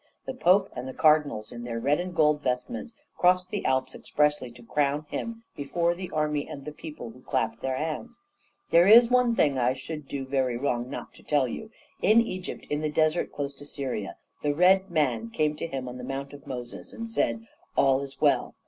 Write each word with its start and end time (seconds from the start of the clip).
The 0.25 0.33
Pope 0.33 0.71
and 0.75 0.87
the 0.87 0.95
cardinals, 0.95 1.51
in 1.51 1.63
their 1.63 1.79
red 1.79 1.99
and 1.99 2.15
gold 2.15 2.41
vestments, 2.41 2.95
crossed 3.17 3.51
the 3.51 3.63
Alps 3.65 3.93
expressly 3.93 4.49
to 4.53 4.63
crown 4.63 5.05
him 5.09 5.43
before 5.55 5.93
the 5.93 6.09
army 6.09 6.47
and 6.47 6.65
the 6.65 6.71
people, 6.71 7.11
who 7.11 7.21
clapped 7.21 7.61
their 7.61 7.75
hands. 7.75 8.19
There 8.71 8.87
is 8.87 9.11
one 9.11 9.35
thing 9.35 9.53
that 9.53 9.65
I 9.65 9.73
should 9.73 10.07
do 10.07 10.25
very 10.25 10.57
wrong 10.57 10.89
not 10.89 11.13
to 11.13 11.21
tell 11.23 11.47
you. 11.47 11.69
In 12.01 12.19
Egypt, 12.19 12.65
in 12.71 12.81
the 12.81 12.89
desert 12.89 13.31
close 13.31 13.53
to 13.53 13.65
Syria, 13.67 14.17
the 14.41 14.55
RED 14.55 14.89
MAN 14.89 15.29
came 15.29 15.55
to 15.57 15.67
him 15.67 15.87
on 15.87 15.99
the 15.99 16.03
Mount 16.03 16.33
of 16.33 16.47
Moses, 16.47 16.93
and 16.93 17.07
said, 17.07 17.45
'All 17.75 18.01
is 18.01 18.19
well.' 18.19 18.55